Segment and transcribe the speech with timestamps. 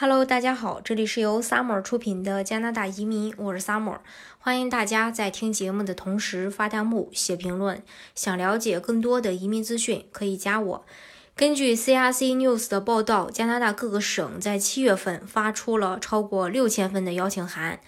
[0.00, 3.98] Hello，大家好，这里是由 Summer 出品的加拿大移民，我是 Summer，
[4.38, 7.82] 欢迎大家在听节目的同时发弹幕、写评论。
[8.14, 10.86] 想了解更多的移民资讯，可以加我。
[11.34, 17.80] 根据 CRC News 的报道，加拿大各个省在七月份发出了超过六千份的邀请函，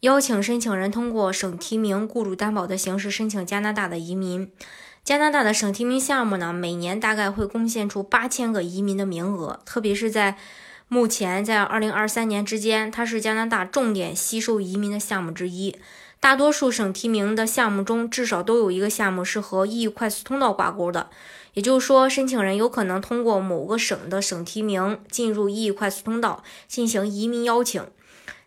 [0.00, 4.50] 邀请申请人通过省提名雇主担保的形式申请加拿大的移民。
[5.04, 10.38] 加拿大的省提名项目呢，每年大概会贡献出八千个移民的名额，特别是在
[10.88, 15.76] 目前在二零二三年之间，它是加拿大重点吸收移民的项目之一。
[16.20, 21.10] 大多数省提名的项目中，至少都有一个项目是和 EU 快速通道挂钩的。
[21.54, 27.84] 也就是说，申请人有可能通过某个省的省提名进入 EU 快速通道进行移民邀请，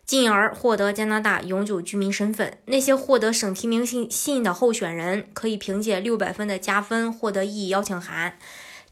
[0.06, 2.58] 进而获得加拿大永久居民身份。
[2.64, 8.38] 那些获得省提名信信的候选人，可以凭借六百分的加分获得 E 邀请函。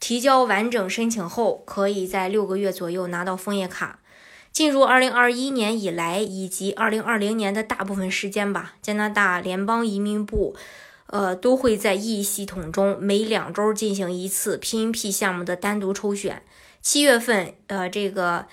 [0.00, 3.98] 提交完整申请后，可以在六个月左右拿到枫叶卡。
[4.50, 10.56] 进入二零二一年以来，以及二零二零年的大部分时间吧，加拿大联邦移民部，
[11.06, 16.42] 呃，都会在 E 系统中每两周进行一次 PNP 项目的单独抽选。
[16.80, 18.46] 七月份，呃，这个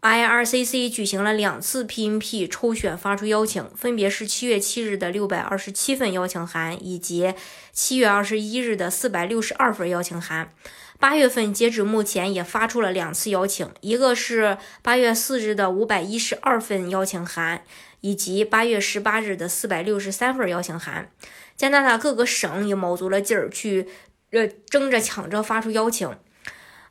[0.00, 7.34] IRCC 举行了两次 PNP 抽选，发出邀请，分别是七月七日的六百二十七份邀请函，以及
[7.72, 10.52] 七月二十一日的四百六十二份邀请函。
[11.00, 17.62] 八月份截止目前也发出了两次邀请，一个是八月四日的五百一十二份邀请函，
[18.02, 21.10] 以及八月十八日的四百六十三份邀请函。
[21.56, 23.88] 加拿大各个省也卯足了劲儿去，
[24.30, 26.14] 呃，争着抢着发出邀请。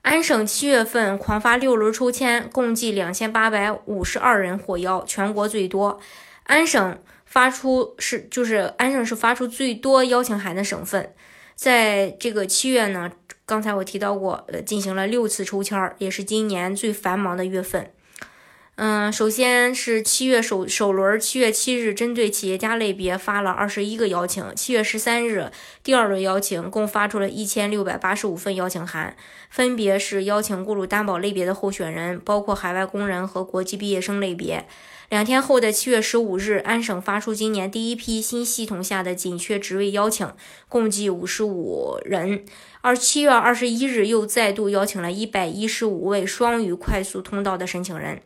[0.02, 6.00] 安省七月份狂发六轮抽签，共计两千八百五十二人获邀，全国最多。
[6.46, 11.14] 安省发出是就是安省是发出最多邀请函的省份，
[11.54, 13.12] 在这个七月呢，
[13.50, 17.92] 刚才我提到过，呃，进行了六次抽签，也是今年最繁忙的月份。
[18.82, 24.56] 嗯，首先是七月首首轮，七月七日针对企业家类别发了二十一个邀请。
[24.56, 25.52] 七月十三日，
[25.84, 29.18] 第二轮邀请共发出了一千六百八十五份邀请函，
[29.50, 34.66] 分别是邀请雇主担保类别的候选人，包括海外工人和国际毕业生类别。
[35.10, 40.26] 两天后的七月十五日，安省发出今年第一批新系统下的紧缺职位邀请，
[40.70, 42.46] 共计五十五人。
[42.80, 48.22] 而七月二十一日又再度邀请了一百一十五位双语快速通道的申请人。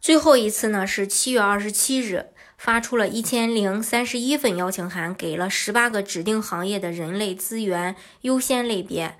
[0.00, 2.26] 最后一次呢是七月二十七日，
[2.56, 9.16] 发出了一千零三十一份邀请函，给了十八个指定行业的人类资源优先类别。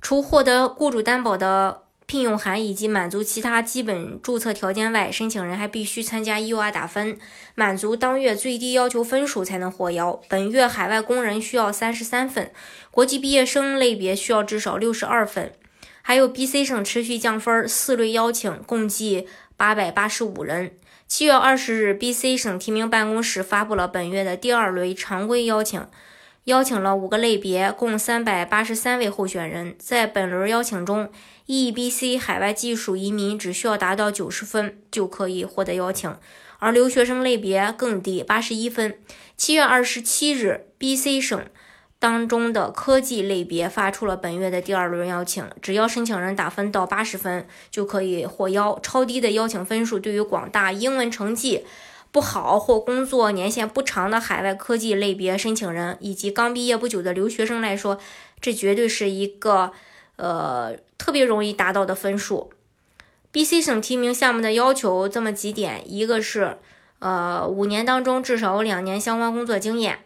[0.00, 7.18] 除获得雇主担保的聘用函以及满足其他基本注册条件外，申请人还必须参加 EUR 打分，
[7.54, 10.20] 满足当月最低要求分数才能获邀。
[10.28, 12.52] 本月海外工人需要三十三份，
[12.90, 15.52] 国际毕业生类别需要至少六十二份。
[16.00, 19.26] 还有 BC 省持续降分，四类邀请共计。
[19.58, 20.70] 八百八十五人。
[21.08, 25.84] 七月二十日，BC 省提名办公室发布了本月的第二轮常规邀请，
[26.44, 29.74] 邀请了五个类别，共三百八十三位候选人。
[29.76, 31.10] 在本轮邀请中
[31.48, 36.16] ，EBC 海外技术移民只需要达到九十分就可以获得邀请，
[36.60, 38.96] 而留学生类别更低，八十一分。
[39.36, 41.44] 七月二十七日，BC 省。
[42.00, 48.78] 当中的科技类别发出了本月的第二轮邀请，只要申请人打分到八十分就可以获邀。
[48.80, 51.66] 超低的邀请分数对于广大英文成绩
[52.12, 57.98] 不好或工作年限不长的海外科技类别申请人以及刚毕业不久的留学生来说，
[58.40, 59.72] 这绝对是一个
[60.14, 62.52] 呃特别容易达到的分数。
[63.32, 66.58] BC 省提名项目的要求这么几点：一个是
[67.00, 69.98] 呃五年当中至少有两年相关工作经验，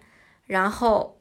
[0.47, 1.19] 然后。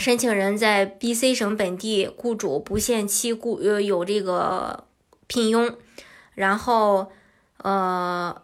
[0.00, 4.84] 申请人在 BC 省本地雇主不限期雇呃有这个
[5.26, 5.76] 聘用，
[6.32, 7.12] 然后
[7.58, 8.40] 呃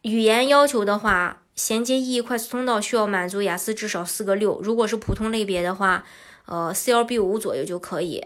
[0.00, 6.06] 语言要求的话，衔接 E 快速通道需要满足雅思至少四个六，如果是普通类别的话，
[6.46, 8.24] 呃 CLB 五左右就可以。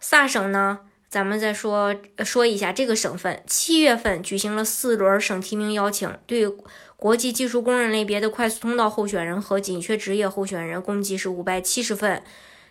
[0.00, 0.80] 萨省呢？
[1.08, 1.94] 咱们再说
[2.24, 6.46] 说一下这个省份，七月份举行了四轮省提名邀请，对
[6.96, 12.22] 国际技术工人类别的快速通道候选人和紧缺职业候选人共计是五百七十份，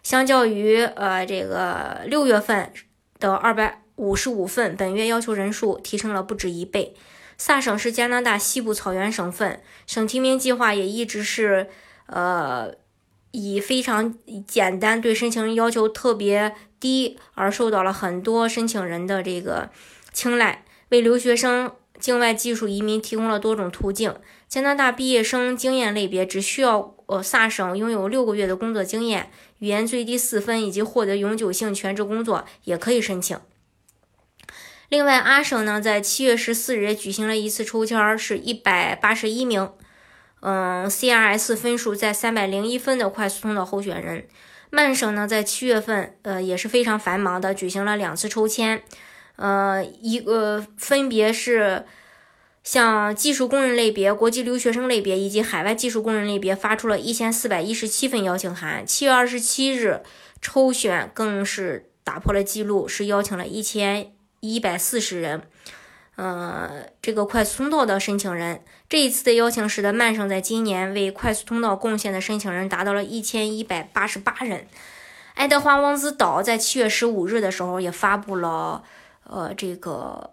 [0.04, 2.72] 相较于呃这个六月份
[3.20, 6.94] 的二百五十五份，本月要求人数提升了不止一倍。
[7.38, 11.68] 萨省是加拿大西部草原省份，省提名计划也一直是
[12.08, 12.76] 呃。
[13.36, 14.16] 以非常
[14.48, 19.70] 简单，对申请人要求特别低，而受到了很多申请人的这个
[20.14, 24.16] 青睐，为留学生、境外技术移民提供了多种途径。
[24.48, 29.30] 加拿大毕业生经验类别只需要呃萨省拥有六个月的工作经验，
[29.60, 33.38] 语言最低四分，以及获得永久性全职工作也可以申请。
[34.88, 39.70] 另外，阿省呢在七月十四日举行了一次抽签，是一百八十一名，
[40.48, 44.28] 嗯，CRS 分数在三百零一分的快速通道候选人。
[44.70, 48.84] 曼省呢在七月份，呃，也是非常繁忙的，举行了两次抽签，
[49.38, 51.86] 呃，一个分别是
[52.64, 58.86] 向技术工人类别、国际留学生类别以及海外技术工人类别发出了一千四百一十七份邀请函。
[58.86, 60.04] 七月二十七日
[60.40, 64.12] 抽选更是打破了记录，是邀请了一千。
[64.42, 65.42] 一百四十人，
[66.16, 74.68] 呃，这个快速通道的申请人，这一次的邀请使得曼省在今年为快速通道贡献的申请人达到了一千一百八十八人。
[75.34, 78.84] 爱德华王子岛在七月十五日的时候也发布了，
[79.26, 80.32] 呃，这个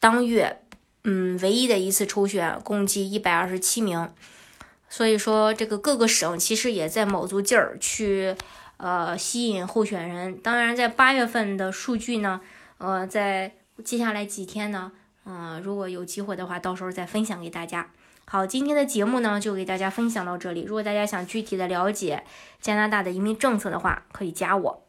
[0.00, 0.60] 当月，
[1.04, 4.10] 嗯，唯一的一次抽选，共计一百二十七名。
[4.88, 8.34] 所以说，这个各个省其实也在卯足劲儿去，
[8.78, 10.36] 呃，吸引候选人。
[10.38, 12.40] 当然，在八月份的数据呢。
[12.78, 14.92] 呃，在接下来几天呢，
[15.24, 17.90] 嗯，如果有机会的话，到时候再分享给大家。
[18.26, 20.62] 好，今天的节目呢，就给大家分享到这里。
[20.62, 22.24] 如果大家想具体的了解
[22.60, 24.82] 加拿大的移民政策的话，可以加我。